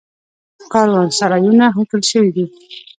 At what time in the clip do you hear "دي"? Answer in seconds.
2.35-2.45